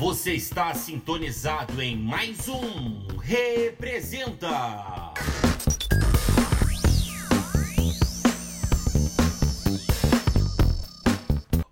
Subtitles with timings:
[0.00, 4.99] Você está sintonizado em mais um Representa.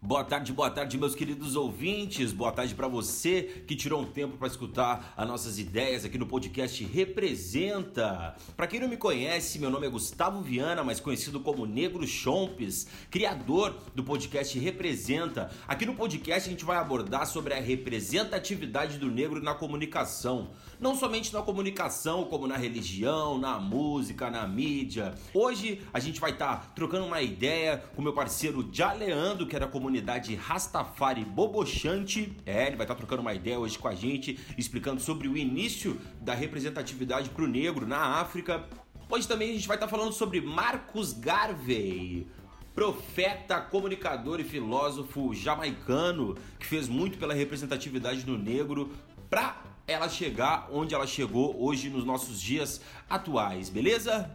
[0.08, 2.32] Boa tarde, boa tarde, meus queridos ouvintes.
[2.32, 6.24] Boa tarde para você que tirou um tempo para escutar as nossas ideias aqui no
[6.24, 8.34] podcast Representa.
[8.56, 12.86] Para quem não me conhece, meu nome é Gustavo Viana, mais conhecido como Negro Chompes,
[13.10, 15.50] criador do podcast Representa.
[15.68, 20.96] Aqui no podcast a gente vai abordar sobre a representatividade do negro na comunicação, não
[20.96, 25.14] somente na comunicação, como na religião, na música, na mídia.
[25.34, 29.66] Hoje a gente vai estar tá trocando uma ideia com meu parceiro Jaleando, que era
[29.66, 32.36] é comunidade Rastafari Bobochante.
[32.46, 36.00] É, ele vai estar trocando uma ideia hoje com a gente, explicando sobre o início
[36.20, 38.64] da representatividade para o negro na África.
[39.10, 42.28] Hoje também a gente vai estar falando sobre Marcus Garvey,
[42.74, 48.92] profeta, comunicador e filósofo jamaicano que fez muito pela representatividade do negro
[49.28, 54.30] para ela chegar onde ela chegou hoje nos nossos dias atuais, beleza?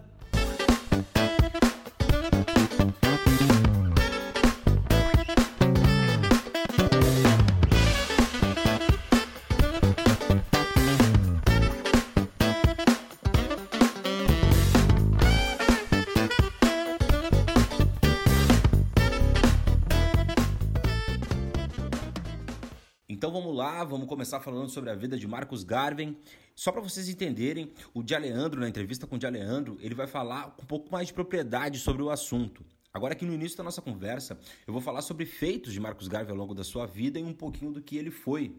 [23.83, 26.17] Vamos começar falando sobre a vida de Marcos Garvin.
[26.55, 30.07] Só para vocês entenderem, o de Aleandro, na entrevista com o de Aleandro, ele vai
[30.07, 32.63] falar com um pouco mais de propriedade sobre o assunto.
[32.93, 36.31] Agora aqui no início da nossa conversa, eu vou falar sobre feitos de Marcos Garvey
[36.31, 38.55] ao longo da sua vida e um pouquinho do que ele foi.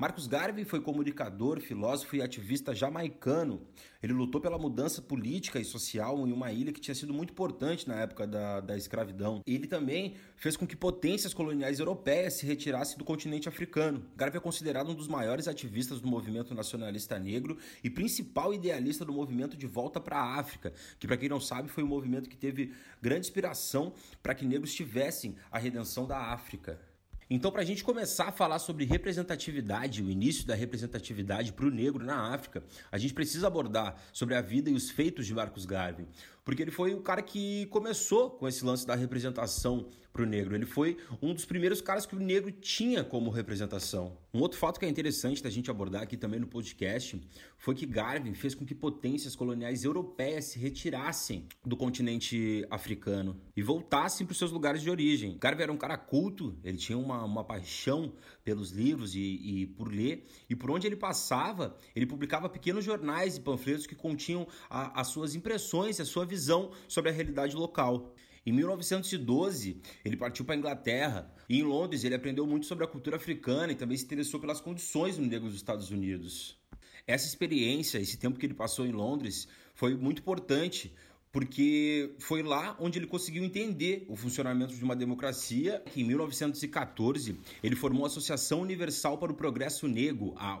[0.00, 3.60] Marcus Garvey foi comunicador, filósofo e ativista jamaicano.
[4.02, 7.86] Ele lutou pela mudança política e social em uma ilha que tinha sido muito importante
[7.86, 9.42] na época da, da escravidão.
[9.46, 14.02] Ele também fez com que potências coloniais europeias se retirassem do continente africano.
[14.16, 19.12] Garvey é considerado um dos maiores ativistas do movimento nacionalista negro e principal idealista do
[19.12, 22.38] movimento de volta para a África, que para quem não sabe foi um movimento que
[22.38, 22.72] teve
[23.02, 26.88] grande inspiração para que negros tivessem a redenção da África.
[27.32, 31.70] Então, para a gente começar a falar sobre representatividade, o início da representatividade para o
[31.70, 32.60] negro na África,
[32.90, 36.08] a gente precisa abordar sobre a vida e os feitos de Marcos Garvey,
[36.50, 40.56] porque ele foi o cara que começou com esse lance da representação para o negro.
[40.56, 44.18] Ele foi um dos primeiros caras que o negro tinha como representação.
[44.34, 47.20] Um outro fato que é interessante da gente abordar aqui também no podcast
[47.56, 53.62] foi que Garvey fez com que potências coloniais europeias se retirassem do continente africano e
[53.62, 55.38] voltassem para os seus lugares de origem.
[55.38, 58.12] Garvey era um cara culto, ele tinha uma, uma paixão
[58.42, 63.36] pelos livros e, e por ler, e por onde ele passava, ele publicava pequenos jornais
[63.36, 66.39] e panfletos que continham a, as suas impressões a sua visão
[66.88, 68.14] sobre a realidade local.
[68.44, 72.88] Em 1912, ele partiu para a Inglaterra e em Londres ele aprendeu muito sobre a
[72.88, 76.58] cultura africana e também se interessou pelas condições do negro dos Estados Unidos.
[77.06, 80.94] Essa experiência, esse tempo que ele passou em Londres, foi muito importante
[81.32, 85.82] porque foi lá onde ele conseguiu entender o funcionamento de uma democracia.
[85.94, 90.60] Em 1914, ele formou a Associação Universal para o Progresso Negro, a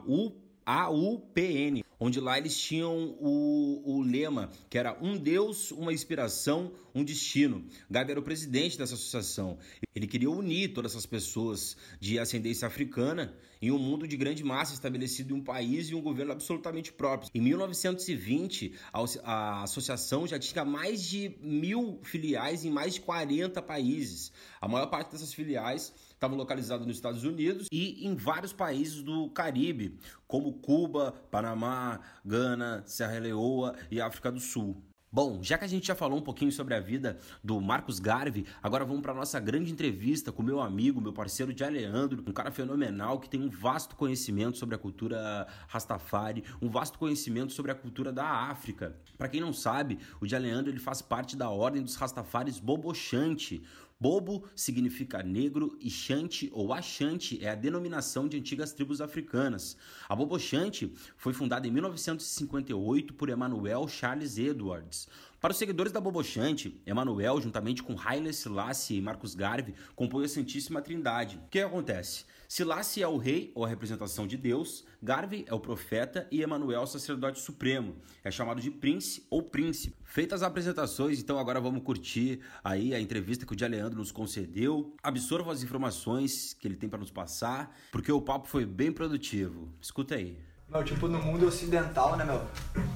[0.66, 7.04] UPN, onde lá eles tinham o, o lema que era um Deus, uma inspiração, um
[7.04, 7.64] destino.
[7.90, 9.58] Gabi era o presidente dessa associação.
[9.94, 14.72] Ele queria unir todas essas pessoas de ascendência africana em um mundo de grande massa
[14.72, 17.30] estabelecido em um país e um governo absolutamente próprio.
[17.34, 23.60] Em 1920, a, a associação já tinha mais de mil filiais em mais de 40
[23.60, 24.32] países.
[24.60, 29.30] A maior parte dessas filiais estavam localizadas nos Estados Unidos e em vários países do
[29.30, 29.98] Caribe,
[30.28, 34.76] como Cuba, Panamá, Gana, Serra Leoa e África do Sul.
[35.10, 38.46] Bom, já que a gente já falou um pouquinho sobre a vida do Marcos Garvey,
[38.62, 42.52] agora vamos para nossa grande entrevista com meu amigo, meu parceiro de Leandro, um cara
[42.52, 47.74] fenomenal que tem um vasto conhecimento sobre a cultura Rastafari, um vasto conhecimento sobre a
[47.74, 48.94] cultura da África.
[49.16, 53.64] Para quem não sabe, o de Leandro ele faz parte da ordem dos Rastafaris Bobochante,
[54.00, 59.76] Bobo significa negro e Xante ou Axante é a denominação de antigas tribos africanas.
[60.08, 65.06] A Bobochante foi fundada em 1958 por Emmanuel Charles Edwards.
[65.38, 70.28] Para os seguidores da Bobochante, Emmanuel, juntamente com Haile Selassie e Marcos Garvey, compõe a
[70.28, 71.36] Santíssima Trindade.
[71.36, 72.24] O que acontece?
[72.50, 76.82] Selassie é o rei ou a representação de Deus, Garvey é o profeta e Emmanuel
[76.82, 77.94] o sacerdote supremo.
[78.24, 79.94] É chamado de Prince ou Príncipe.
[80.02, 84.92] Feitas as apresentações, então agora vamos curtir aí a entrevista que o Leandro nos concedeu.
[85.00, 89.72] Absorvam as informações que ele tem para nos passar, porque o papo foi bem produtivo.
[89.80, 90.36] Escuta aí.
[90.72, 92.40] Meu, tipo, no mundo ocidental, né, meu?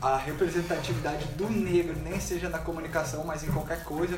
[0.00, 4.16] A representatividade do negro, nem seja na comunicação, mas em qualquer coisa,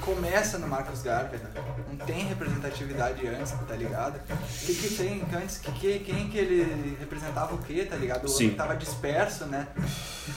[0.00, 1.50] começa no Marcos Garvey, né?
[1.90, 4.18] Não tem representatividade antes, tá ligado?
[4.18, 5.58] O que, que tem antes?
[5.58, 8.26] Que, que, quem que ele representava o quê, tá ligado?
[8.26, 8.44] O Sim.
[8.44, 9.66] homem tava disperso, né?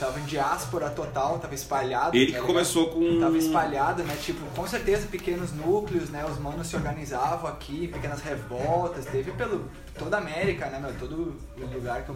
[0.00, 2.16] Tava em diáspora total, tava espalhado.
[2.16, 3.20] Ele tá que começou com.
[3.20, 4.16] Tava espalhado, né?
[4.20, 6.24] Tipo, com certeza pequenos núcleos, né?
[6.24, 10.92] Os manos se organizavam aqui, pequenas revoltas, teve pelo toda a América, né, meu?
[10.98, 11.36] Todo
[11.72, 12.14] lugar que o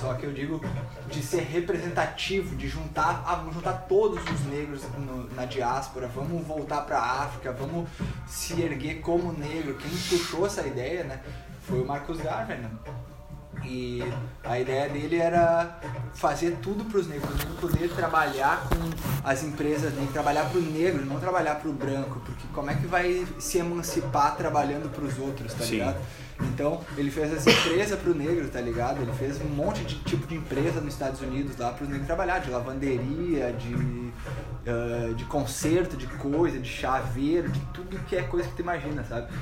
[0.00, 0.60] Só que eu digo
[1.08, 6.44] de ser representativo, de juntar, ah, vamos juntar todos os negros no- na diáspora, vamos
[6.46, 7.88] voltar pra África, vamos
[8.26, 9.74] se erguer como negro.
[9.76, 11.20] Quem puxou essa ideia, né?
[11.66, 12.70] Foi o Marcos Garvey, né?
[13.64, 14.00] E
[14.44, 15.80] a ideia dele era
[16.14, 20.62] fazer tudo para os negros, negro poder trabalhar com as empresas negras, trabalhar para o
[20.62, 25.02] negro, não trabalhar para o branco, porque como é que vai se emancipar trabalhando para
[25.04, 25.72] os outros, tá Sim.
[25.72, 25.96] ligado?
[26.40, 29.00] Então ele fez essa empresa para o negro, tá ligado?
[29.00, 32.06] Ele fez um monte de tipo de empresa nos Estados Unidos lá para os negros
[32.06, 34.12] trabalhar, de lavanderia, de,
[34.66, 39.04] ah, de conserto de coisa, de chaveiro, de tudo que é coisa que tu imagina,
[39.04, 39.32] sabe?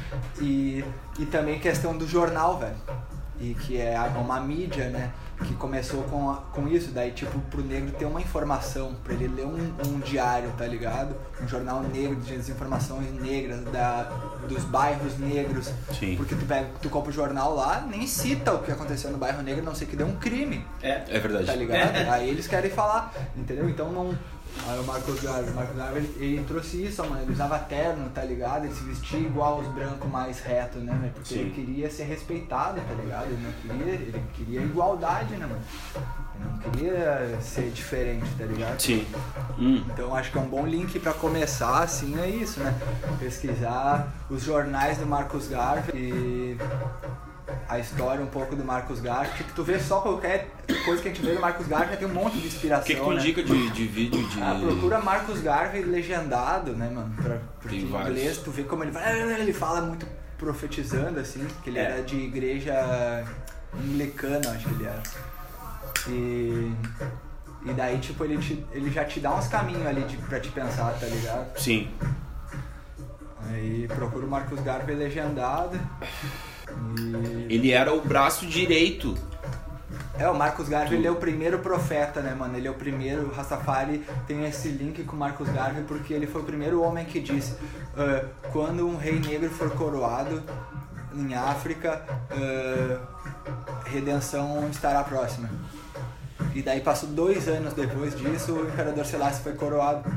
[0.40, 0.84] E,
[1.18, 2.76] e também questão do jornal, velho
[3.40, 5.10] e que é uma mídia, né?
[5.44, 9.26] Que começou com, a- com isso, daí tipo pro negro ter uma informação, pra ele
[9.26, 11.16] ler um, um diário, tá ligado?
[11.42, 14.04] Um jornal negro de informações negras da,
[14.48, 15.72] dos bairros negros.
[15.98, 16.14] Sim.
[16.16, 19.42] Porque tu pega, tu compra o jornal lá, nem cita o que aconteceu no bairro
[19.42, 21.02] negro, a não sei que deu um crime, É.
[21.08, 21.46] É verdade.
[21.46, 21.96] tá ligado?
[22.10, 23.68] Aí eles querem falar, entendeu?
[23.68, 24.16] Então não.
[24.66, 27.22] Aí o Marcos Garvey, o Marcos Garvey, ele, ele trouxe isso, mano.
[27.22, 28.64] Ele usava terno, tá ligado?
[28.64, 31.12] Ele se vestia igual os brancos mais retos, né, velho?
[31.12, 31.40] Porque Sim.
[31.40, 33.26] ele queria ser respeitado, tá ligado?
[33.26, 35.62] Ele não queria, ele queria igualdade, né, mano?
[36.34, 38.80] Ele não queria ser diferente, tá ligado?
[38.80, 39.06] Sim.
[39.58, 39.84] Hum.
[39.90, 42.74] Então acho que é um bom link pra começar, assim, é isso, né?
[43.18, 46.58] Pesquisar os jornais do Marcos Garvey e
[47.68, 49.32] a história um pouco do Marcos Garvey.
[49.36, 50.48] Tipo, tu vê só qualquer
[50.84, 52.94] coisa que a gente vê do Marcos Garvey, já tem um monte de inspiração, que,
[52.94, 53.16] que tu né?
[53.20, 54.42] indica de, de vídeo de.
[54.42, 57.14] Ah, procura Marcos Garvey legendado, né, mano?
[57.22, 58.10] Pra, porque Tem em vários.
[58.18, 59.20] inglês tu vê como ele vai.
[59.40, 60.06] Ele fala muito
[60.38, 61.82] profetizando, assim, que ele É.
[61.84, 63.24] era de igreja
[63.74, 65.02] anglicana, acho que ele era.
[66.08, 66.72] E.
[67.66, 70.50] E daí, tipo, ele, te, ele já te dá uns caminhos ali de, pra te
[70.50, 71.58] pensar, tá ligado?
[71.58, 71.90] Sim.
[73.48, 75.78] Aí procura o Marcos Garvey legendado.
[77.48, 79.14] Ele era o braço direito.
[80.18, 82.56] É, o Marcos Garvey ele é o primeiro profeta, né, mano?
[82.56, 86.26] Ele é o primeiro, o Rastafari tem esse link com o Marcos Garvey porque ele
[86.26, 87.56] foi o primeiro homem que disse
[87.96, 90.40] ah, quando um rei negro for coroado
[91.12, 92.98] em África, ah,
[93.86, 95.50] redenção estará próxima.
[96.54, 100.08] E daí passou dois anos depois disso, o imperador Selassie foi coroado.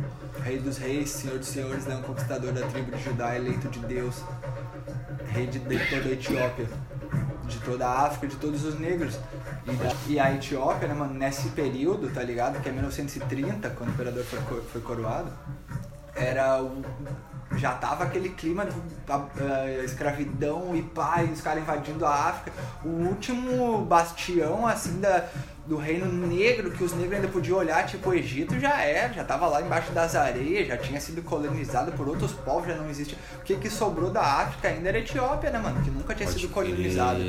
[0.43, 3.79] Rei dos reis, senhor dos senhores, né, um conquistador da tribo de Judá, eleito de
[3.79, 4.21] Deus.
[5.37, 6.67] Rei de, toda a Etiópia
[7.47, 9.17] de toda a África, de todos os negros.
[10.07, 12.61] E, a Etiópia, né, mano, nesse período, tá ligado?
[12.61, 15.31] Que é 1930, quando o imperador foi, foi coroado,
[16.15, 16.83] era o.
[17.55, 18.73] Já tava aquele clima de
[19.09, 22.57] a escravidão e e os caras invadindo a África.
[22.83, 25.25] O último bastião, assim, da,
[25.67, 29.23] do reino negro, que os negros ainda podiam olhar, tipo, o Egito já era, já
[29.23, 33.17] tava lá embaixo das areias, já tinha sido colonizado por outros povos, já não existe.
[33.39, 35.81] O que, que sobrou da África ainda era a Etiópia, né, mano?
[35.83, 37.19] Que nunca tinha Pode sido colonizado,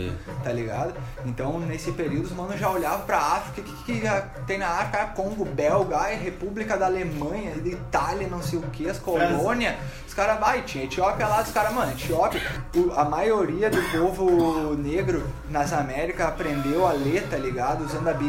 [0.45, 0.95] tá ligado?
[1.27, 4.69] Então, nesse período, os manos já olhavam pra África, o que, que a- tem na
[4.69, 5.03] África?
[5.03, 9.75] Ah, Congo, Belga, República da Alemanha, da Itália, não sei o que, as colônias.
[10.07, 12.41] Os caras, vai, tinha Etiópia lá, os caras, mano, Etiópia,
[12.97, 17.85] a maioria do povo negro nas Américas aprendeu a ler, tá ligado?
[17.85, 18.28] Usando a Bíblia.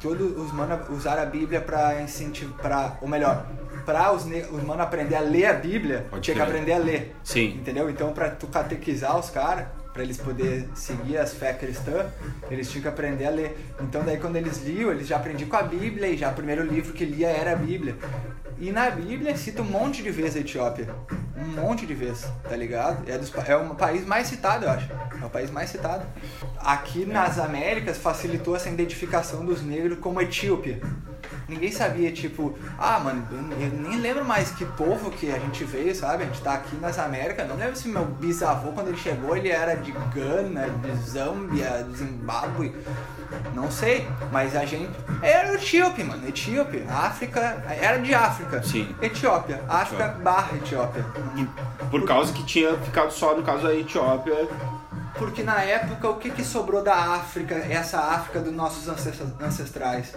[0.00, 3.46] Todos os manos usaram a Bíblia pra incentivar, ou melhor,
[3.84, 7.14] pra os, os manos aprender a ler a Bíblia, Pode tinha que aprender a ler.
[7.22, 7.56] Sim.
[7.56, 7.90] Entendeu?
[7.90, 12.06] Então, pra tu catequizar os caras, pra eles poderem seguir as fé cristã,
[12.50, 13.56] eles tinham que aprender a ler.
[13.80, 16.64] Então, daí quando eles liam, eles já aprendiam com a Bíblia e já o primeiro
[16.64, 17.96] livro que lia era a Bíblia.
[18.58, 20.88] E na Bíblia cita um monte de vezes a Etiópia.
[21.36, 23.08] Um monte de vezes, tá ligado?
[23.10, 24.88] É, dos, é o país mais citado, eu acho.
[25.20, 26.04] É o país mais citado.
[26.58, 30.80] Aqui nas Américas facilitou essa identificação dos negros como etíope.
[31.48, 33.26] Ninguém sabia, tipo, ah, mano,
[33.60, 36.22] eu nem lembro mais que povo que a gente veio, sabe?
[36.22, 37.48] A gente tá aqui nas Américas.
[37.48, 41.98] Não lembro se meu bisavô, quando ele chegou, ele era de Gana, de Zâmbia, de
[41.98, 42.72] Zimbábue.
[43.54, 44.90] Não sei, mas a gente.
[45.22, 46.26] Era etíope, mano.
[46.28, 46.84] Etíope.
[46.88, 47.62] África.
[47.80, 48.62] Era de África.
[48.62, 48.94] Sim.
[49.00, 49.62] Etiópia.
[49.68, 50.24] África Etiópia.
[50.24, 51.04] barra Etiópia.
[51.90, 54.48] Por causa que tinha ficado só no caso da Etiópia.
[55.18, 60.14] Porque na época, o que, que sobrou da África, essa África dos nossos ancestra- ancestrais?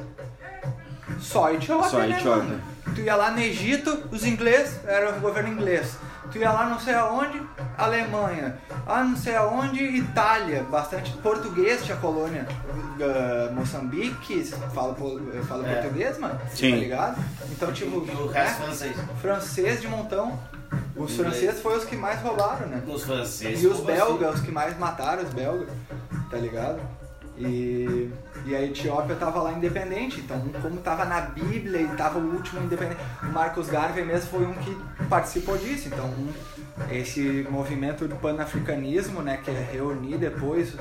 [1.20, 2.62] Só Etiópia, Só né, mano?
[2.96, 5.98] Tu ia lá no Egito, os ingleses, era o governo inglês.
[6.32, 7.42] Tu ia lá não sei aonde,
[7.78, 8.58] Alemanha.
[8.88, 10.64] Ah, não sei aonde, Itália.
[10.64, 12.48] Bastante português tinha colônia.
[13.00, 14.96] Uh, Moçambique, fala,
[15.48, 15.82] fala É.
[15.82, 16.40] português, mano?
[16.54, 16.72] Sim.
[16.72, 17.24] Tá ligado?
[17.52, 18.06] Então, tipo.
[18.06, 18.96] E o resto francês.
[19.22, 20.40] francês de montão.
[20.96, 22.84] Os franceses foram os que mais roubaram, né?
[22.88, 23.64] Os franceses.
[23.64, 25.68] E os belgas, os que mais mataram os belgas,
[26.30, 26.80] tá ligado?
[27.36, 28.12] E,
[28.46, 32.62] e a Etiópia tava lá independente, então como tava na Bíblia e tava o último
[32.64, 34.78] independente, o Marcos Garvey mesmo foi um que
[35.10, 36.32] participou disso, então um-
[36.92, 40.74] esse movimento do panafricanismo, né, que é reunir depois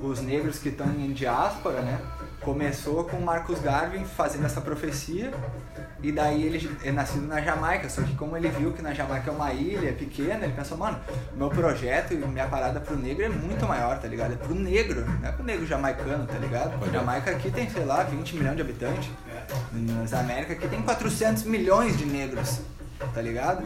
[0.00, 1.98] os negros que estão em diáspora, né,
[2.46, 5.32] começou com o Marcus Garvey fazendo essa profecia
[6.00, 9.32] e daí ele é nascido na Jamaica, só que como ele viu que na Jamaica
[9.32, 10.96] é uma ilha pequena, ele pensou, mano,
[11.36, 14.34] meu projeto e minha parada pro negro é muito maior, tá ligado?
[14.34, 16.78] É pro negro, não é pro negro jamaicano, tá ligado?
[16.78, 16.92] Pode.
[16.92, 19.10] Jamaica aqui tem, sei lá, 20 milhões de habitantes.
[19.72, 22.60] Nas Américas aqui tem 400 milhões de negros,
[23.12, 23.64] tá ligado?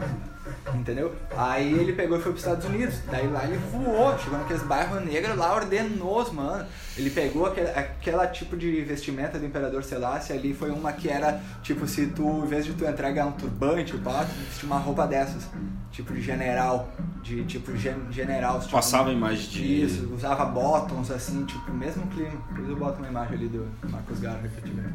[0.73, 1.13] Entendeu?
[1.37, 2.95] Aí ele pegou e foi pros Estados Unidos.
[3.09, 6.65] Daí lá ele voou, chegou naqueles bairros negros lá, ordenou os mano.
[6.97, 11.39] Ele pegou aquele, aquela tipo de vestimenta do Imperador Selassie ali, foi uma que era
[11.61, 14.67] tipo se tu, em vez de tu entrar e ganhar um turbante, pá, tu vestia
[14.67, 15.43] uma roupa dessas.
[15.91, 16.89] Tipo de general.
[17.21, 18.59] De tipo gen- general.
[18.59, 19.83] Tipo, Passava a imagem de.
[19.83, 22.31] isso, usava bottoms assim, tipo, mesmo clima.
[22.49, 24.89] Depois eu boto uma imagem ali do Marcos Garvey pra te ver.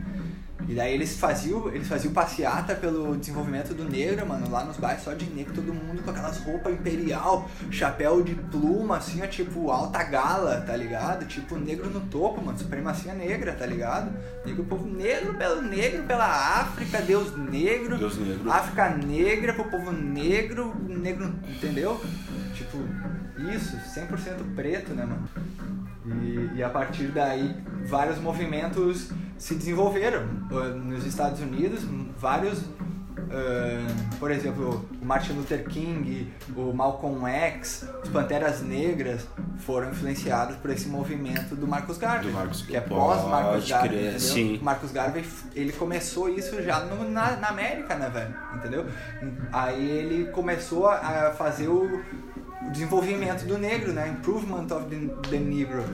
[0.69, 5.05] E daí eles faziam, eles faziam passeata pelo desenvolvimento do negro, mano, lá nos bairros
[5.05, 9.71] só de negro, todo mundo com aquelas roupas imperial, chapéu de pluma, assim, ó, tipo,
[9.71, 11.27] alta gala, tá ligado?
[11.27, 14.11] Tipo, negro no topo, mano, supremacia negra, tá ligado?
[14.45, 16.27] Negro, povo negro pelo negro, pela
[16.61, 17.99] África, Deus negro.
[17.99, 18.51] Deus negro.
[18.51, 22.01] África negra pro povo negro, negro, entendeu?
[22.55, 22.79] Tipo,
[23.55, 25.29] isso, 100% preto, né, mano?
[26.23, 30.23] E, e a partir daí, vários movimentos se desenvolveram.
[30.51, 31.81] Uh, Nos Estados Unidos,
[32.19, 32.61] vários.
[32.61, 39.27] uh, por exemplo, o Martin Luther King, o Malcolm X, os Panteras Negras
[39.59, 44.21] foram influenciados por esse movimento do Marcus Garvey, Do Marcus- que é pós Marcus Garvey,
[44.21, 44.59] sim.
[44.63, 48.35] Marcus Garvey, ele começou isso já no- na, na América, né, velho?
[48.55, 48.87] Entendeu?
[49.53, 52.01] Aí ele começou a fazer o,
[52.67, 54.09] o desenvolvimento do negro, né?
[54.09, 55.85] Improvement of the, the Negro.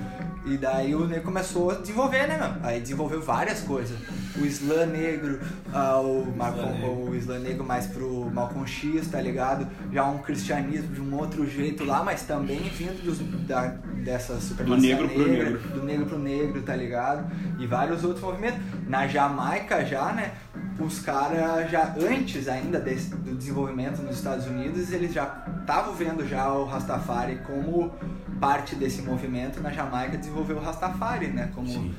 [0.44, 2.66] E daí o negro começou a desenvolver, né, meu?
[2.68, 3.96] Aí desenvolveu várias coisas.
[4.40, 5.40] O Islã negro,
[5.72, 7.10] o, Malcolm, negro.
[7.10, 9.68] o Islã negro mais pro Malcolm X, tá ligado?
[9.92, 13.66] Já um cristianismo de um outro jeito lá, mas também vindo dos, da,
[14.02, 15.68] dessa supremacia negro pro negra, negro.
[15.68, 17.30] do negro pro negro, tá ligado?
[17.58, 18.60] E vários outros movimentos.
[18.88, 20.32] Na Jamaica já, né?
[20.78, 26.26] Os caras já antes ainda desse, do desenvolvimento nos Estados Unidos, eles já estavam vendo
[26.26, 27.92] já o Rastafari como
[28.40, 29.60] parte desse movimento.
[29.60, 31.50] Na Jamaica desenvolveu o Rastafari, né?
[31.54, 31.94] Como, Sim.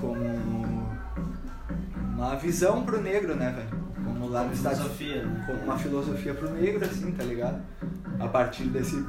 [0.00, 0.59] como
[2.20, 3.80] uma visão pro negro, né, velho?
[4.04, 5.44] Como lá nos Estados Filosofia, né?
[5.46, 7.62] como uma filosofia pro negro, assim, tá ligado?
[8.18, 9.02] A partir desse,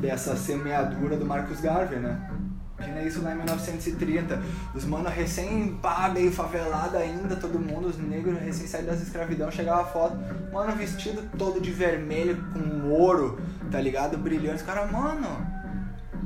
[0.00, 2.30] dessa semeadura do Marcus Garvey, né?
[2.78, 4.42] Imagina isso lá em 1930,
[4.74, 9.50] os mano recém, pá, meio favelado ainda, todo mundo, os negros recém saídos da escravidão,
[9.50, 10.16] chegava a foto,
[10.52, 13.38] mano vestido todo de vermelho, com ouro,
[13.70, 14.16] tá ligado?
[14.16, 15.28] Brilhante, os caras, mano,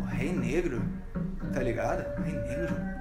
[0.00, 0.82] o rei negro,
[1.52, 2.06] tá ligado?
[2.22, 2.95] Rei negro.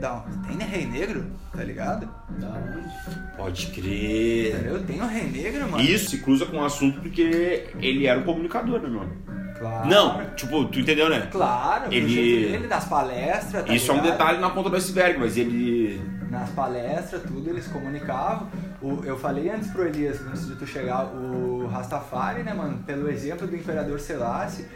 [0.00, 2.08] Um- Tem rei negro, tá ligado?
[2.38, 3.36] Da onde?
[3.36, 4.54] Pode crer.
[4.54, 4.82] Entendeu?
[4.84, 5.82] Tem o rei negro, mano.
[5.82, 9.12] Isso se cruza com o assunto porque ele era um comunicador, né, mano?
[9.58, 9.88] Claro.
[9.88, 11.28] Não, tipo, tu entendeu, né?
[11.32, 14.12] Claro, Ele- jeito dele, das palestras, tá Isso é um ligado?
[14.12, 15.98] detalhe na ponta do iceberg, mas ele.
[16.30, 18.48] Nas palestras, tudo, eles comunicavam.
[18.82, 23.08] O, eu falei antes pro Elias, antes de tu chegar, o Rastafari, né, mano, pelo
[23.08, 24.66] exemplo do Imperador Selassie,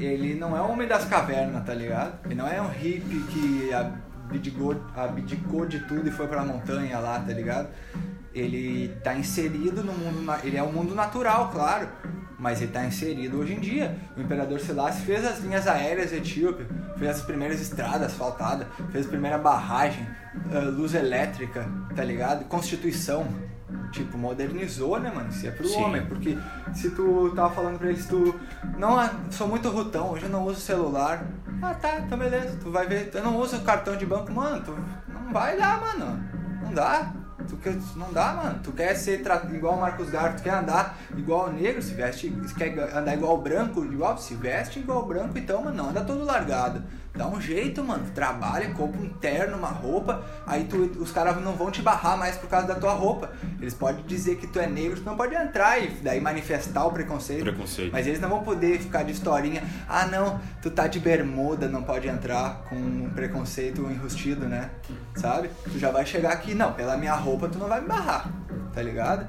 [0.00, 2.14] ele não é um homem das cavernas, tá ligado?
[2.24, 3.70] Ele não é um hippie que
[4.32, 7.68] abdicou, abdicou de tudo e foi pra montanha lá, tá ligado?
[8.34, 11.88] Ele tá inserido no mundo, ele é um mundo natural, claro,
[12.38, 13.96] mas ele tá inserido hoje em dia.
[14.16, 16.66] O Imperador Selassie fez as linhas aéreas etíope,
[16.98, 20.06] fez as primeiras estradas asfaltadas, fez a primeira barragem,
[20.50, 22.44] ah, luz elétrica, tá ligado?
[22.46, 23.26] Constituição.
[23.92, 25.28] Tipo, modernizou, né, mano?
[25.28, 25.82] Isso é pro Sim.
[25.84, 26.04] homem.
[26.06, 26.36] Porque
[26.74, 28.34] se tu tava falando pra eles, tu.
[28.78, 28.96] Não,
[29.30, 31.24] sou muito rutão, hoje eu não uso celular.
[31.60, 32.58] Ah, tá, então beleza.
[32.60, 33.10] Tu vai ver.
[33.14, 34.62] Eu não uso cartão de banco, mano.
[34.64, 34.72] Tu
[35.12, 36.24] não vai dar, mano.
[36.64, 37.12] Não dá.
[37.48, 38.60] Tu quer, não dá, mano.
[38.62, 41.92] Tu quer ser tra- igual o Marcos Garro, tu quer andar igual o negro, se
[41.92, 42.32] veste.
[42.46, 45.90] Se quer andar igual o branco, igual, se veste igual o branco, então, mano, não
[45.90, 46.82] anda todo largado.
[47.14, 48.10] Dá um jeito, mano.
[48.14, 50.24] Trabalha, compra um terno, uma roupa.
[50.46, 53.30] Aí tu, os caras não vão te barrar mais por causa da tua roupa.
[53.60, 56.90] Eles podem dizer que tu é negro, tu não pode entrar e daí manifestar o
[56.90, 57.42] preconceito.
[57.42, 57.92] Preconceito.
[57.92, 59.62] Mas eles não vão poder ficar de historinha.
[59.86, 64.70] Ah, não, tu tá de bermuda, não pode entrar com um preconceito enrustido, né?
[65.16, 65.50] Sabe?
[65.64, 68.32] Tu já vai chegar aqui, não, pela minha roupa tu não vai me barrar,
[68.72, 69.26] tá ligado?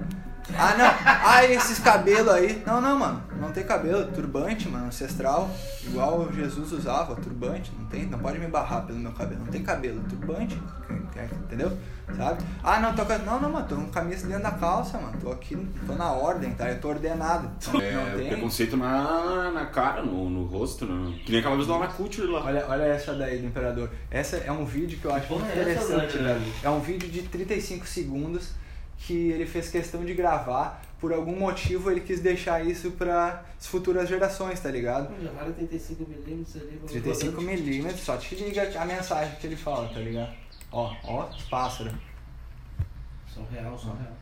[0.57, 0.85] Ah, não.
[1.05, 2.62] Ah, esses cabelos aí.
[2.65, 3.23] Não, não, mano.
[3.39, 4.12] Não tem cabelo.
[4.12, 4.88] Turbante, mano.
[4.88, 5.50] Ancestral.
[5.83, 7.15] Igual Jesus usava.
[7.15, 7.71] Turbante.
[7.79, 8.05] Não tem.
[8.05, 9.41] Não pode me barrar pelo meu cabelo.
[9.41, 10.01] Não tem cabelo.
[10.03, 10.59] Turbante.
[11.45, 11.77] Entendeu?
[12.17, 12.43] Sabe?
[12.62, 12.93] Ah, não.
[12.93, 13.17] Tô com...
[13.19, 13.67] Não, não, mano.
[13.67, 15.17] Tô com camisa dentro da calça, mano.
[15.21, 15.55] Tô aqui.
[15.88, 16.69] Tô na ordem, tá?
[16.69, 17.50] Eu tô ordenado.
[17.81, 18.27] É, não tem.
[18.29, 20.85] preconceito na, na cara, no, no rosto.
[20.85, 21.13] No...
[21.19, 22.43] Que nem aquela vez do Ana Culture lá.
[22.43, 23.89] Olha, olha essa daí do Imperador.
[24.12, 26.41] Essa é um vídeo que eu acho muito é interessante, velho.
[26.62, 28.62] É um vídeo de 35 segundos
[29.05, 30.81] que ele fez questão de gravar.
[31.00, 35.13] Por algum motivo ele quis deixar isso para as futuras gerações, tá ligado?
[35.22, 36.81] Já 35mm ali.
[36.88, 40.33] 35mm, só te liga a mensagem que ele fala, tá ligado?
[40.72, 41.93] Ó, ó, os pássaros.
[43.33, 44.13] São real, são real.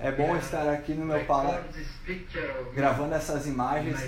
[0.00, 1.62] É bom estar aqui no meu palácio,
[2.74, 4.00] gravando essas imagens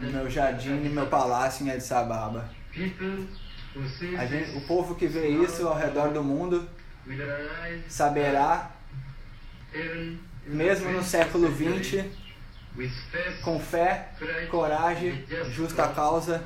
[0.00, 2.50] no meu jardim, no meu palácio em Addis Ababa.
[2.72, 6.68] Gente, o povo que vê isso ao redor do mundo
[7.88, 8.70] saberá,
[10.46, 12.04] mesmo no século XX,
[13.42, 14.12] com fé,
[14.50, 16.42] coragem, justa causa,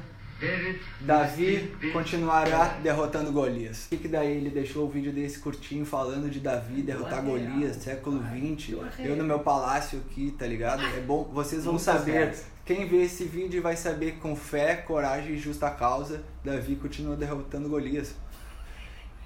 [1.01, 3.87] Davi continuará derrotando Golias.
[3.87, 8.23] O que, daí ele deixou o vídeo desse curtinho falando de Davi derrotar Golias, século
[8.23, 8.77] XX?
[8.99, 10.83] Eu no meu palácio aqui, tá ligado?
[10.85, 12.35] É bom, vocês vão saber.
[12.65, 17.15] Quem vê esse vídeo vai saber que com fé, coragem e justa causa, Davi continua
[17.15, 18.15] derrotando Golias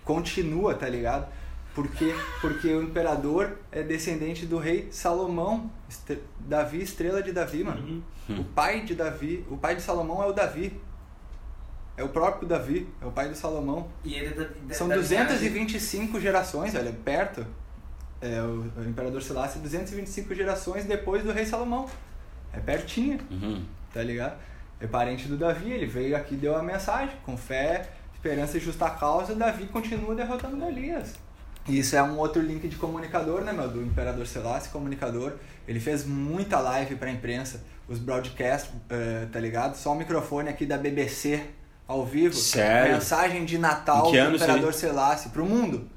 [0.08, 1.28] continua, tá ligado?
[1.74, 5.70] Porque, porque o imperador é descendente do rei Salomão,
[6.40, 8.02] Davi, estrela de Davi, mano.
[8.26, 8.40] Uhum.
[8.40, 10.80] O pai de Davi, o pai de Salomão é o Davi.
[11.94, 13.88] É o próprio Davi, é o pai de Salomão.
[14.02, 17.46] E ele é da, da, São 225 gerações, olha, perto.
[18.20, 21.86] É, o, o imperador Selassie, 225 gerações depois do rei Salomão.
[22.52, 23.62] É pertinho, uhum.
[23.92, 24.38] tá ligado?
[24.80, 28.60] É parente do Davi, ele veio aqui e deu a mensagem, com fé, Esperança e
[28.60, 31.14] justa causa, Davi continua derrotando Golias.
[31.68, 33.68] E isso é um outro link de comunicador, né, meu?
[33.68, 35.34] Do Imperador Selassie, comunicador.
[35.68, 39.76] Ele fez muita live pra imprensa, os broadcasts, uh, tá ligado?
[39.76, 41.44] Só o microfone aqui da BBC
[41.86, 42.34] ao vivo.
[42.34, 42.94] Sério?
[42.94, 45.88] Mensagem de Natal do Imperador Selassie pro mundo.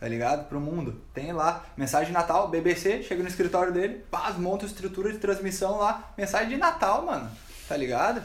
[0.00, 0.48] Tá ligado?
[0.48, 1.00] Pro mundo.
[1.14, 5.78] Tem lá, mensagem de Natal, BBC, chega no escritório dele, paz, monta estrutura de transmissão
[5.78, 7.30] lá, mensagem de Natal, mano.
[7.68, 8.20] Tá ligado?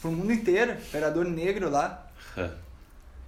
[0.00, 0.72] Pro mundo inteiro.
[0.72, 2.06] Imperador negro lá.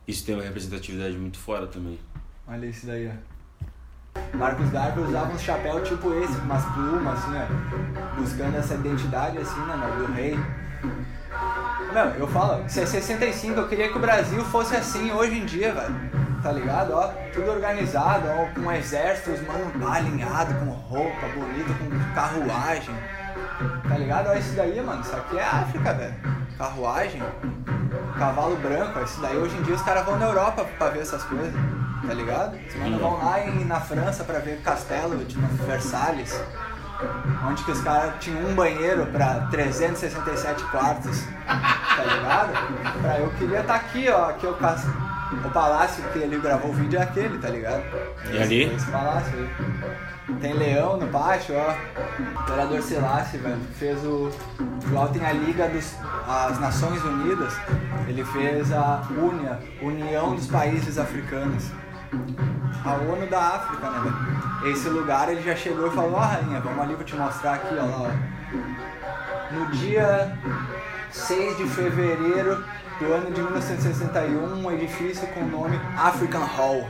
[0.06, 1.98] Isso tem uma representatividade muito fora também.
[2.46, 3.36] Olha isso daí, ó.
[4.36, 8.20] Marcos Garvey usava um chapéu tipo esse, com umas plumas, assim, ó.
[8.20, 10.38] Buscando essa identidade, assim, né, do rei.
[11.92, 15.44] Meu, eu falo, se é 65, eu queria que o Brasil fosse assim hoje em
[15.44, 15.94] dia, velho.
[16.42, 16.92] Tá ligado?
[16.92, 22.94] Ó, tudo organizado, ó, com exércitos, mano, alinhado, com roupa bonita, com carruagem.
[23.88, 24.28] Tá ligado?
[24.28, 25.00] Olha isso daí, mano.
[25.00, 26.14] Isso aqui é África, velho.
[26.58, 27.22] Carruagem,
[28.18, 29.00] cavalo branco.
[29.00, 31.54] Isso daí hoje em dia os caras vão na Europa pra ver essas coisas.
[32.06, 32.56] Tá ligado?
[32.68, 36.40] Os manos vão lá em, na França pra ver castelo de Versalhes.
[37.46, 41.24] Onde que os caras tinham um banheiro pra 367 quartos.
[41.46, 43.00] Tá ligado?
[43.00, 44.30] Pra, eu queria estar tá aqui, ó.
[44.30, 47.82] Aqui é o castelo o palácio que ele gravou o vídeo é aquele, tá ligado?
[48.30, 48.62] E ali?
[48.74, 50.36] Esse palácio aí.
[50.40, 51.74] Tem leão no pátio, ó.
[52.18, 54.30] O Imperador Selassie, velho, fez o.
[54.86, 55.94] Igual tem a Liga dos.
[56.26, 57.54] as Nações Unidas,
[58.06, 61.70] ele fez a UNIA, União dos Países Africanos.
[62.84, 64.72] A ONU da África, né, velho?
[64.72, 67.54] Esse lugar ele já chegou e falou, ó, oh, rainha, vamos ali, vou te mostrar
[67.54, 69.54] aqui, ó lá, ó.
[69.54, 70.36] No dia
[71.10, 72.64] 6 de fevereiro
[72.98, 76.88] do ano de 1961, um edifício com o nome African Hall,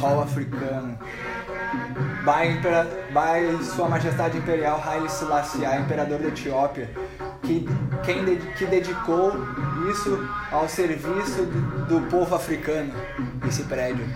[0.00, 0.98] Hall africano.
[2.24, 2.60] By,
[3.12, 6.90] by Sua Majestade Imperial Haile Selassie, Imperador da Etiópia,
[7.42, 7.66] que,
[8.04, 9.32] quem que dedicou
[9.90, 12.92] isso ao serviço do, do povo africano,
[13.48, 14.06] esse prédio.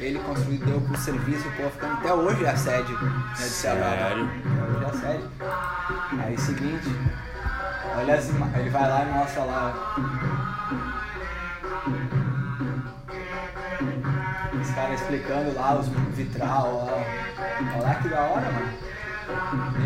[0.00, 3.42] Ele construiu, deu pro serviço do povo africano, até hoje é a sede né, de
[3.42, 3.92] Ceará.
[3.92, 5.24] Até hoje é a sede.
[6.24, 6.88] Aí, seguinte,
[7.96, 9.94] olha as ele vai lá e mostra lá
[14.60, 16.92] os caras explicando lá os vitral lá.
[17.74, 18.72] Olha lá que da hora, mano.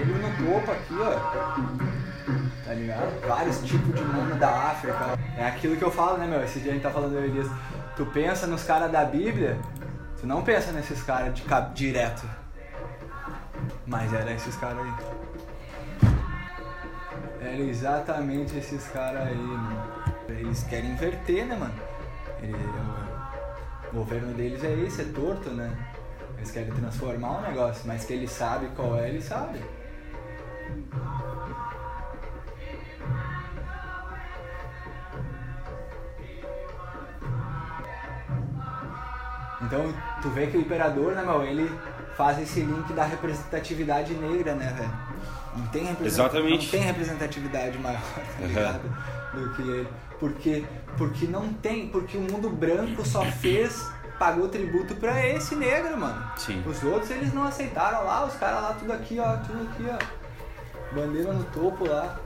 [0.01, 2.63] Ele no topo aqui, ó.
[2.65, 3.27] Tá ligado?
[3.27, 5.19] Vários tipos de mano da África.
[5.37, 6.43] É aquilo que eu falo, né, meu?
[6.43, 7.55] Esse dia a gente tá falando eu disso.
[7.97, 9.59] Tu pensa nos caras da Bíblia,
[10.21, 12.23] tu não pensa nesses caras de cap direto.
[13.87, 14.93] Mas era esses caras aí.
[17.41, 19.83] Era exatamente esses caras aí, mano.
[20.29, 21.75] Eles querem inverter, né, mano?
[22.43, 22.57] Ele,
[23.93, 25.73] o governo deles é esse, é torto, né?
[26.37, 29.61] Eles querem transformar o negócio, mas que ele sabe qual é, ele sabe.
[39.63, 41.71] Então, tu vê que o imperador, né, meu, ele
[42.17, 44.93] faz esse link da representatividade negra, né, velho?
[45.57, 46.65] Não tem representatividade, Exatamente.
[46.65, 48.01] Não tem representatividade maior,
[48.39, 48.81] tá ligado?
[49.35, 49.89] Do que ele.
[50.19, 50.65] Porque,
[50.97, 56.25] porque não tem, porque o mundo branco só fez, pagou tributo pra esse negro, mano.
[56.37, 56.63] Sim.
[56.67, 60.95] Os outros eles não aceitaram lá, os caras lá tudo aqui, ó, tudo aqui, ó.
[60.95, 62.21] Bandeira no topo lá.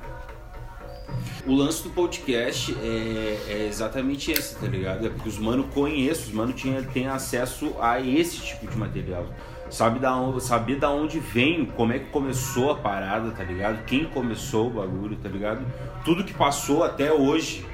[1.47, 5.07] O lance do podcast é, é exatamente esse, tá ligado?
[5.07, 9.27] É porque os mano conhecem, os mano tinha, tem acesso a esse tipo de material.
[9.69, 13.85] Sabe da onde, saber da onde vem, como é que começou a parada, tá ligado?
[13.85, 15.67] Quem começou o bagulho, tá ligado?
[16.05, 17.67] Tudo que passou até hoje,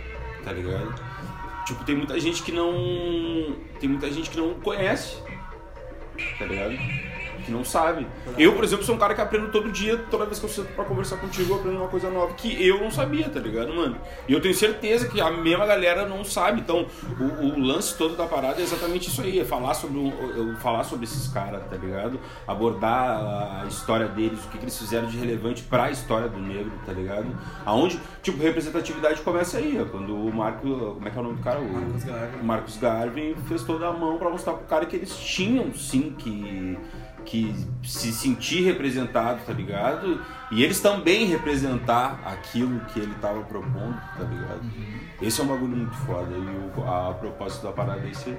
[0.42, 0.94] tá ligado?
[1.66, 2.72] Tipo, tem muita gente que não.
[3.78, 5.22] Tem muita gente que não conhece,
[6.38, 6.74] tá ligado?
[7.44, 8.06] Que não sabe.
[8.38, 10.72] Eu, por exemplo, sou um cara que aprendo todo dia, toda vez que eu sento
[10.74, 13.96] pra conversar contigo, eu aprendo uma coisa nova que eu não sabia, tá ligado, mano?
[14.28, 16.60] E eu tenho certeza que a mesma galera não sabe.
[16.60, 16.86] Então,
[17.18, 20.12] o, o lance todo da parada é exatamente isso aí: é falar sobre,
[20.60, 22.18] falar sobre esses caras, tá ligado?
[22.46, 26.72] Abordar a história deles, o que, que eles fizeram de relevante pra história do negro,
[26.84, 27.26] tá ligado?
[27.64, 30.62] Aonde, tipo, representatividade começa aí, ó, quando o Marco.
[30.62, 31.60] Como é que é o nome do cara?
[31.60, 32.40] O Marcos Garvey.
[32.40, 36.14] o Marcos Garvey fez toda a mão pra mostrar pro cara que eles tinham sim
[36.18, 36.78] que
[37.24, 37.54] que
[37.84, 40.20] se sentir representado, tá ligado?
[40.50, 44.60] E eles também representar aquilo que ele tava propondo, tá ligado?
[45.20, 48.36] Esse é um bagulho muito foda e o, a propósito da parada é esse.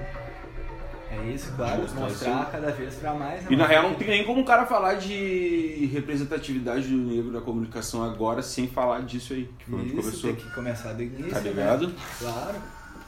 [1.10, 2.50] É isso, claro, Mostrar mostrar isso.
[2.50, 3.42] cada vez pra mais.
[3.42, 7.30] né, E na real não tem nem como o cara falar de representatividade do negro
[7.30, 10.32] na comunicação agora sem falar disso aí, que foi Isso, começou.
[10.34, 11.30] tem que começar do início.
[11.30, 11.48] Tá né?
[11.50, 11.94] ligado?
[12.18, 12.56] Claro.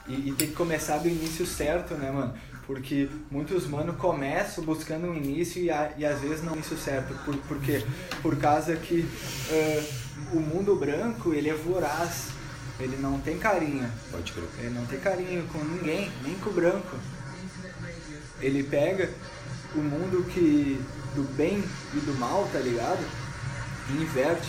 [0.08, 2.32] E, e tem que começar do início certo, né, mano?
[2.66, 6.56] Porque muitos mano começam buscando um início e, a- e às vezes não é o
[6.56, 7.14] início certo.
[7.24, 7.84] Por, por quê?
[8.22, 9.08] Por causa que
[9.50, 9.84] eh,
[10.32, 12.28] o mundo branco, ele é voraz.
[12.80, 13.88] Ele não tem carinha.
[14.10, 14.44] Pode crer.
[14.58, 16.96] Ele não tem carinho com ninguém, nem com o branco.
[18.40, 19.10] Ele pega
[19.74, 20.78] o mundo que
[21.14, 21.62] do bem
[21.94, 23.02] e do mal, tá ligado?
[23.90, 24.48] E inverte.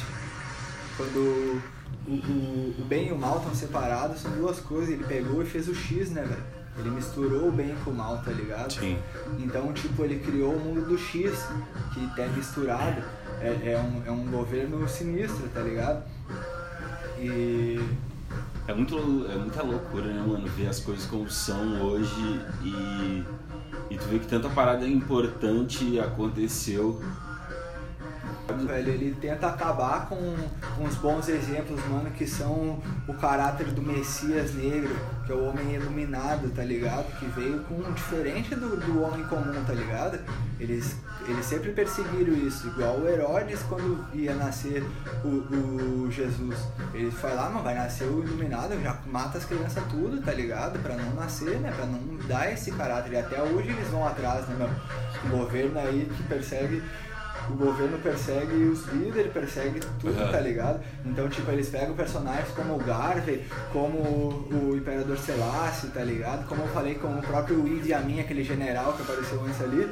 [0.97, 1.61] Quando
[2.07, 4.89] o, o, o bem e o mal estão separados, são duas coisas.
[4.89, 6.56] Ele pegou e fez o X, né, velho?
[6.77, 8.71] Ele misturou o bem com o mal, tá ligado?
[8.73, 8.97] Sim.
[9.39, 11.47] Então, tipo, ele criou o mundo do X,
[11.93, 13.01] que é misturado.
[13.41, 16.03] É, é, um, é um governo sinistro, tá ligado?
[17.19, 17.79] E
[18.67, 18.97] É, muito,
[19.31, 20.45] é muita loucura, né, mano?
[20.47, 23.23] Ver as coisas como são hoje e,
[23.89, 27.01] e tu vê que tanta parada importante aconteceu.
[28.53, 30.15] Velho, ele tenta acabar com
[30.79, 35.75] uns bons exemplos, mano, que são o caráter do Messias negro, que é o homem
[35.75, 37.05] iluminado, tá ligado?
[37.19, 40.19] Que veio com diferente do, do homem comum, tá ligado?
[40.59, 40.95] Eles,
[41.27, 44.83] eles sempre perseguiram isso, igual o Herodes quando ia nascer
[45.23, 46.57] o, o Jesus.
[46.93, 50.79] Ele foi lá, não vai nascer o iluminado, já mata as crianças tudo, tá ligado?
[50.79, 51.71] Pra não nascer, né?
[51.75, 53.11] Pra não dar esse caráter.
[53.11, 54.69] E até hoje eles vão atrás, né, meu?
[55.25, 56.81] O governo aí que persegue
[57.49, 60.31] o governo persegue os líderes, persegue tudo, Uhum.
[60.31, 60.81] tá ligado?
[61.05, 66.45] Então, tipo, eles pegam personagens como o Garvey, como o, o Imperador Selassie, tá ligado?
[66.47, 69.89] Como eu falei, como o próprio Idi Amin, aquele general que apareceu antes ali,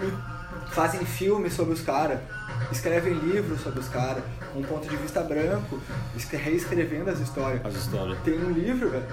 [0.00, 2.18] e fazem filmes sobre os caras,
[2.70, 5.80] escrevem livros sobre os caras, com um ponto de vista branco,
[6.16, 7.64] escre- reescrevendo as histórias.
[7.64, 8.18] As histórias.
[8.24, 9.04] Tem um livro, velho,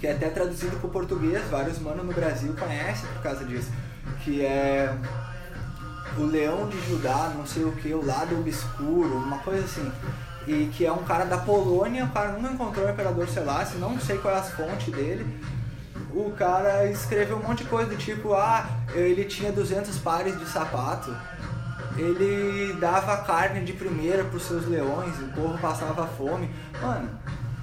[0.00, 3.70] que é até traduzido pro português, vários manos no Brasil conhecem por causa disso,
[4.24, 4.92] que é
[6.18, 9.90] o Leão de Judá, não sei o que, o Lado Obscuro, uma coisa assim.
[10.46, 13.98] E que é um cara da Polônia, o cara nunca encontrou o Imperador Selassie, não
[13.98, 15.26] sei qual é as fontes dele.
[16.12, 20.46] O cara escreveu um monte de coisa do tipo, ah, ele tinha 200 pares de
[20.46, 21.14] sapato,
[21.96, 26.50] ele dava carne de primeira pros seus leões, o povo passava fome.
[26.80, 27.08] Mano,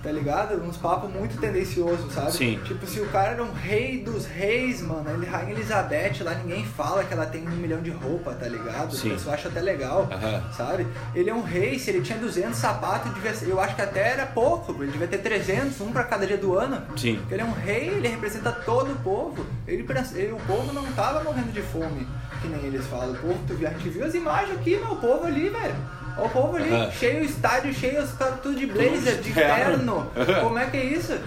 [0.04, 0.56] tá ligado?
[0.64, 2.32] Uns papos muito tendenciosos, sabe?
[2.32, 2.60] Sim.
[2.66, 6.66] Tipo, se o cara era um rei dos reis, mano, ele, Rainha Elizabeth, lá ninguém
[6.66, 8.96] fala que ela tem um milhão de roupa, tá ligado?
[8.96, 9.10] Sim.
[9.10, 10.08] O pessoal acha até legal,
[10.56, 10.88] sabe?
[11.14, 14.26] Ele é um rei, se ele tinha 200 sapatos, ser- eu acho que até era
[14.26, 16.82] pouco, ele devia ter 300, um pra cada dia do ano.
[16.98, 17.18] Sim.
[17.18, 19.46] Porque ele é um rei, ele representa todo o povo.
[19.68, 19.86] Ele,
[20.16, 22.08] ele- o povo não tava morrendo de fome,
[22.42, 23.12] que nem eles falam.
[23.14, 25.76] O povo, tu a gente viu as imagens aqui, meu, o povo ali, velho.
[26.18, 26.92] Olha o povo ali, Aham.
[26.92, 30.06] cheio, o estádio cheio, os caras tudo de blazer, de de terno.
[30.14, 30.42] terno.
[30.42, 31.18] Como é que é isso?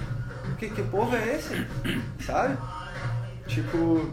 [0.59, 1.67] Que, que povo é esse?
[2.25, 2.57] Sabe?
[3.47, 4.09] Tipo.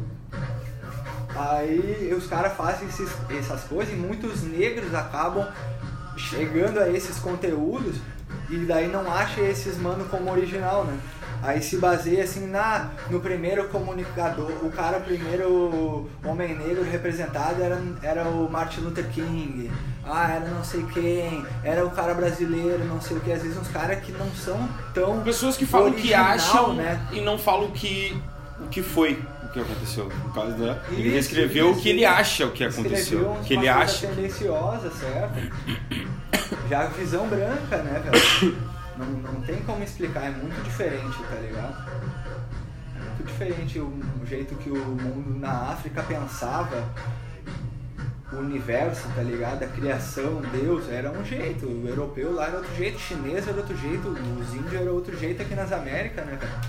[1.35, 5.47] Aí os caras fazem esses- essas coisas e muitos negros acabam
[6.17, 7.95] chegando a esses conteúdos
[8.49, 10.97] e daí não acha esses mano como original, né?
[11.43, 17.81] Aí se baseia assim na no primeiro comunicador, o cara primeiro homem negro representado era,
[18.03, 19.71] era o Martin Luther King.
[20.05, 23.57] Ah, era não sei quem, era o cara brasileiro, não sei o que, às vezes
[23.57, 26.99] uns caras que não são tão Pessoas que falam o que original, acham né?
[27.11, 28.15] e não falam o que,
[28.59, 30.11] o que foi, o que aconteceu.
[30.23, 30.77] No caso da.
[30.89, 32.97] Ele Isso, reescreveu o que ele acha o que aconteceu.
[32.97, 34.07] Escreveu O que ele acha.
[34.07, 36.11] tendenciosa, certo?
[36.69, 38.70] Já visão branca, né, velho?
[39.01, 41.91] Não, não tem como explicar, é muito diferente, tá ligado?
[42.95, 43.87] É muito diferente o,
[44.21, 46.87] o jeito que o mundo na África pensava
[48.31, 49.63] o universo, tá ligado?
[49.63, 51.65] A criação, Deus, era um jeito.
[51.65, 55.17] O europeu lá era outro jeito, o chinês era outro jeito, os índios era outro
[55.17, 56.61] jeito aqui nas Américas, né, cara?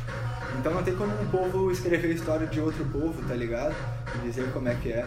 [0.59, 3.75] Então não tem como um povo escrever a história de outro povo, tá ligado?
[4.17, 5.07] E dizer como é que é.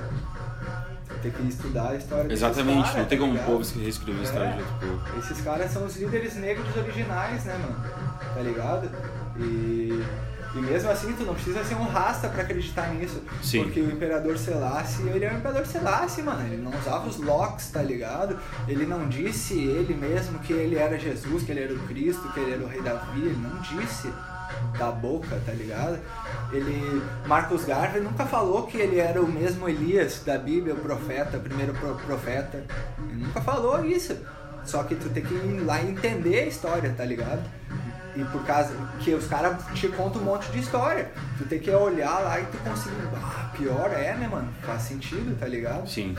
[1.22, 4.24] Tem que estudar a história Exatamente, caras, não tem tá como um povo reescrever a
[4.24, 5.20] história de outro povo.
[5.20, 7.84] Esses caras são os líderes negros originais, né, mano?
[8.34, 8.90] Tá ligado?
[9.38, 10.04] E,
[10.56, 13.22] e mesmo assim, tu não precisa ser um rasta pra acreditar nisso.
[13.44, 13.64] Sim.
[13.64, 16.46] Porque o Imperador Selassie, ele é o Imperador Selassie, mano.
[16.46, 18.38] Ele não usava os locks, tá ligado?
[18.68, 22.40] Ele não disse ele mesmo que ele era Jesus, que ele era o Cristo, que
[22.40, 23.22] ele era o Rei Davi.
[23.22, 24.10] Ele não disse
[24.78, 26.00] da boca, tá ligado?
[26.52, 31.38] Ele, Marcos Garvey nunca falou que ele era o mesmo Elias da Bíblia, o profeta,
[31.38, 32.64] o primeiro pro- profeta.
[33.10, 34.16] Ele nunca falou isso.
[34.64, 37.42] Só que tu tem que ir lá entender a história, tá ligado?
[38.16, 41.12] E por causa que os caras te contam um monte de história.
[41.38, 42.96] Tu tem que olhar lá e tu conseguir.
[43.16, 44.48] Ah, pior é, né, mano?
[44.64, 45.88] Faz sentido, tá ligado?
[45.88, 46.16] Sim.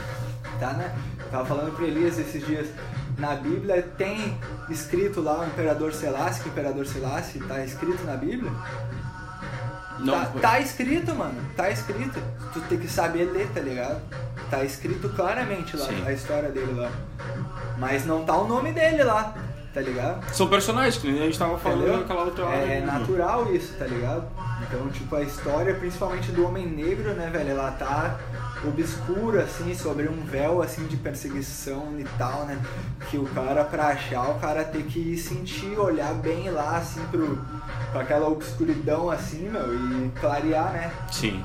[0.61, 0.95] Tá, né?
[1.19, 2.69] Eu tava falando pra Elias esses dias.
[3.19, 8.17] Na Bíblia tem escrito lá o Imperador Selassie, que o Imperador Selassie tá escrito na
[8.17, 8.53] Bíblia.
[9.99, 11.41] Não, tá, tá escrito, mano.
[11.57, 12.21] Tá escrito.
[12.53, 14.01] Tu tem que saber ler, tá ligado?
[14.51, 16.05] Tá escrito claramente lá Sim.
[16.07, 16.91] a história dele lá.
[17.79, 19.35] Mas não tá o nome dele lá,
[19.73, 20.23] tá ligado?
[20.35, 22.01] São personagens, que nem a gente tava falando Entendeu?
[22.01, 22.57] naquela outra hora.
[22.57, 22.87] É né?
[22.87, 24.25] natural isso, tá ligado?
[24.69, 27.51] Então, tipo, a história, principalmente do homem negro, né, velho?
[27.51, 28.19] Ela tá
[28.65, 32.61] obscura, assim, sobre um véu, assim, de perseguição e tal, né?
[33.11, 37.39] Que o cara, pra achar, o cara tem que sentir, olhar bem lá, assim, pro,
[37.93, 40.93] pra aquela obscuridão, assim, meu, e clarear, né?
[41.13, 41.45] Sim.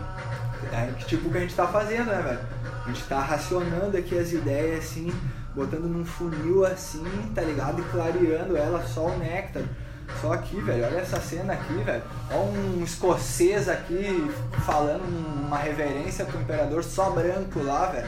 [0.71, 2.39] É que tipo o que a gente tá fazendo, né, velho?
[2.85, 5.11] A gente tá racionando aqui as ideias assim,
[5.55, 7.03] botando num funil assim,
[7.33, 7.81] tá ligado?
[7.81, 9.63] E clareando ela só o néctar.
[10.19, 12.03] Só aqui, velho, olha essa cena aqui, velho.
[12.29, 14.29] Olha um escocês aqui
[14.65, 15.03] falando
[15.47, 18.07] uma reverência pro imperador só branco lá, velho.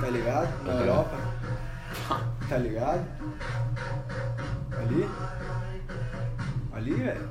[0.00, 0.64] Tá ligado?
[0.64, 0.80] Na Uhum.
[0.80, 1.16] Europa.
[2.48, 3.04] Tá ligado?
[4.78, 5.08] Ali.
[6.72, 7.30] Ali, velho.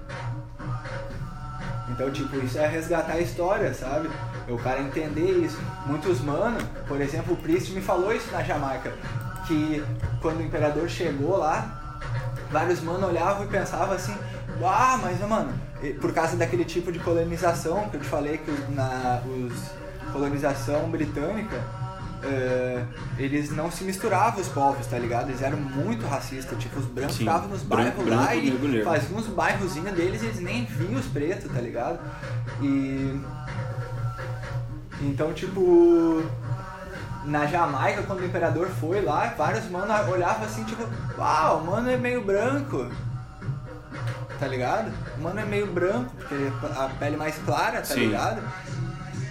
[1.90, 4.10] Então, tipo, isso é resgatar a história, sabe?
[4.48, 5.60] É o cara entender isso.
[5.86, 6.58] Muitos mano,
[6.88, 8.94] por exemplo, o Priest me falou isso na Jamaica,
[9.46, 9.84] que
[10.22, 11.81] quando o imperador chegou lá,
[12.52, 14.16] vários mano olhavam e pensavam assim,
[14.64, 15.54] ah, mas mano,
[16.00, 21.64] por causa daquele tipo de colonização que eu te falei que na os colonização britânica,
[22.24, 22.84] eh,
[23.18, 25.30] eles não se misturavam os povos, tá ligado?
[25.30, 28.68] Eles eram muito racistas, tipo, os brancos Sim, ficavam nos branco, bairros lá branco, e
[28.68, 28.84] negro.
[28.84, 32.00] faziam uns bairrozinhos deles e eles nem viam os pretos, tá ligado?
[32.62, 33.20] E.
[35.02, 36.24] Então, tipo.
[37.24, 40.84] Na Jamaica, quando o imperador foi lá, vários mano olhavam assim, tipo,
[41.18, 42.90] uau, o mano é meio branco.
[44.40, 44.92] Tá ligado?
[45.18, 46.36] O mano é meio branco, porque
[46.76, 48.08] a pele mais clara, tá Sim.
[48.08, 48.42] ligado?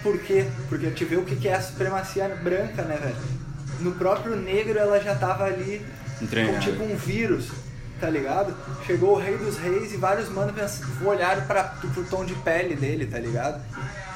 [0.01, 0.49] Por quê?
[0.69, 3.15] Porque a gente vê o que é a supremacia branca, né, velho?
[3.81, 5.85] No próprio negro ela já tava ali
[6.19, 7.51] com tipo um vírus,
[7.99, 8.55] tá ligado?
[8.85, 10.53] Chegou o rei dos reis e vários manos
[11.03, 13.61] olharam pra, pro tom de pele dele, tá ligado?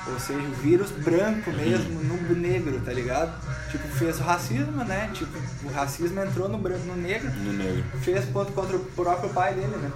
[0.08, 3.34] Ou seja, o vírus branco mesmo, no negro, tá ligado?
[3.72, 5.10] Tipo, fez o racismo, né?
[5.13, 7.84] Tipo, o racismo entrou no, branco, no negro, No negro.
[8.02, 9.91] fez ponto contra o próprio pai dele, né?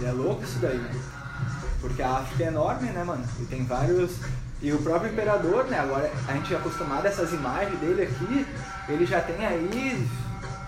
[0.00, 0.90] E é louco isso daí, né?
[1.80, 3.24] Porque a África é enorme, né, mano?
[3.40, 4.12] E tem vários.
[4.62, 5.80] E o próprio imperador, né?
[5.80, 8.46] Agora a gente é acostumado a essas imagens dele aqui,
[8.88, 10.08] ele já tem aí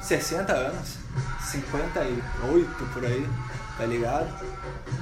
[0.02, 0.98] 60 anos,
[1.40, 3.26] 58 por aí,
[3.76, 4.28] tá ligado?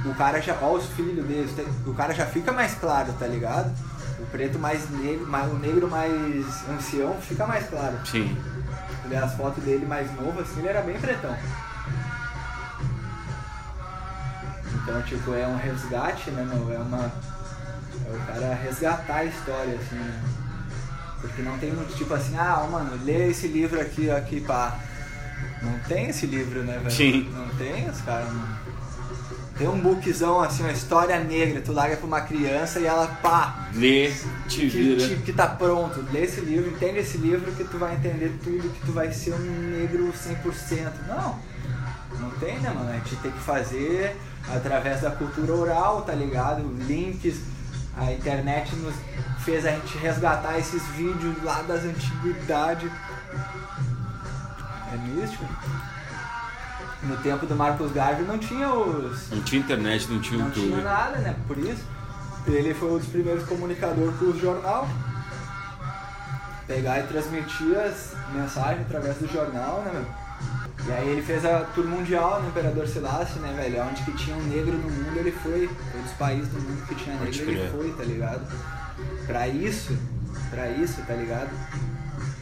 [0.05, 0.57] O cara já.
[0.61, 1.51] Ó, os filhos deles,
[1.87, 3.73] o cara já fica mais claro, tá ligado?
[4.19, 7.99] O preto mais negro, mais, o negro mais ancião fica mais claro.
[8.05, 8.37] Sim.
[9.05, 11.37] Ele, as fotos dele mais novo, assim, ele era bem pretão.
[14.83, 16.73] Então, tipo, é um resgate, né, meu?
[16.73, 17.13] É uma.
[18.07, 20.23] É o cara resgatar a história, assim, né?
[21.21, 24.79] Porque não tem muito, tipo assim, ah, mano, lê esse livro aqui, aqui, pá.
[25.63, 26.91] Não tem esse livro, né, velho?
[26.91, 27.31] Sim.
[27.33, 28.64] Não tem, os caras não.
[29.57, 33.69] Tem um bookzão, assim, uma história negra, tu larga pra uma criança e ela, pá,
[33.73, 34.11] Lê,
[34.49, 35.07] te que, vira.
[35.09, 36.05] que, que tá pronto.
[36.13, 39.33] Lê esse livro, entende esse livro que tu vai entender tudo, que tu vai ser
[39.33, 40.93] um negro 100%.
[41.07, 41.39] Não,
[42.19, 42.91] não tem, né, mano?
[42.91, 44.17] A gente tem que fazer
[44.53, 46.63] através da cultura oral, tá ligado?
[46.89, 47.37] Links,
[47.97, 48.95] a internet nos
[49.45, 52.91] fez a gente resgatar esses vídeos lá das antiguidades.
[54.93, 55.45] É místico.
[57.07, 60.67] No tempo do Marcos Garvey não tinha os Não tinha internet, não tinha não tinha
[60.67, 60.83] YouTube.
[60.85, 61.37] nada, né?
[61.47, 61.83] Por isso.
[62.47, 64.89] Ele foi um dos primeiros comunicadores com o jornal.
[66.67, 70.25] Pegar e transmitir as mensagens através do jornal, né, meu?
[70.87, 73.83] E aí ele fez a tour mundial no Imperador Selassie, né, velho?
[73.89, 75.69] Onde que tinha um negro no mundo, ele foi.
[75.93, 78.47] Todos os países do mundo que tinha negro, ele foi, tá ligado?
[79.27, 79.97] Pra isso,
[80.51, 81.51] pra isso, tá ligado?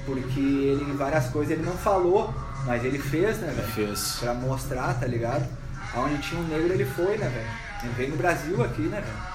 [0.07, 2.35] Porque ele, várias coisas ele não falou,
[2.67, 3.69] mas ele fez, né, velho?
[3.69, 4.17] Fez.
[4.21, 5.47] Pra mostrar, tá ligado?
[5.95, 7.51] Aonde tinha um negro, ele foi, né, velho?
[7.85, 9.33] Ele veio no Brasil aqui, né, velho?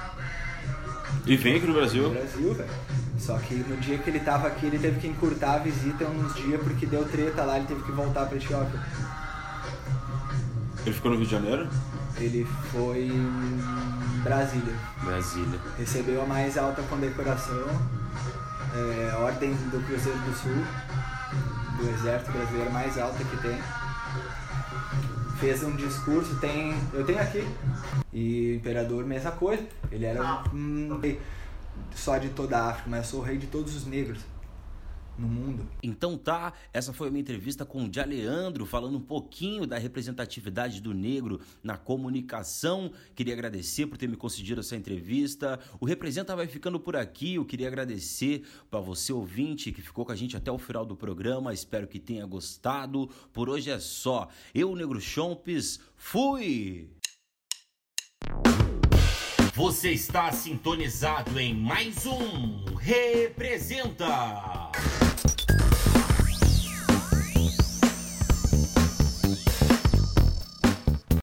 [1.26, 2.10] E vem aqui no No Brasil.
[2.10, 2.70] Brasil, velho.
[3.20, 6.34] Só que no dia que ele tava aqui, ele teve que encurtar a visita uns
[6.36, 8.80] dias porque deu treta lá, ele teve que voltar pra Etiópia.
[10.86, 11.68] Ele ficou no Rio de Janeiro?
[12.18, 13.60] Ele foi em
[14.24, 14.74] Brasília.
[15.04, 15.60] Brasília.
[15.78, 17.68] Recebeu a mais alta condecoração,
[18.74, 20.64] é, Ordem do Cruzeiro do Sul,
[21.78, 23.60] do Exército Brasileiro mais alta que tem.
[25.40, 26.76] Fez um discurso, tem.
[26.94, 27.48] Eu tenho aqui.
[28.12, 29.64] E o imperador, mesma coisa.
[29.92, 31.22] Ele era um rei
[31.94, 34.20] só de toda a África, mas eu sou o rei de todos os negros
[35.18, 35.68] no mundo.
[35.82, 40.82] Então tá, essa foi a minha entrevista com o Dialeandro, falando um pouquinho da representatividade
[40.82, 42.92] do negro na comunicação.
[43.16, 45.60] Queria agradecer por ter me concedido essa entrevista.
[45.80, 47.36] O Representa vai ficando por aqui.
[47.36, 50.96] Eu queria agradecer para você ouvinte que ficou com a gente até o final do
[50.96, 51.54] programa.
[51.54, 53.10] Espero que tenha gostado.
[53.34, 54.28] Por hoje é só.
[54.54, 56.90] Eu, Negro Chompes, fui!
[59.58, 64.06] Você está sintonizado em mais um Representa.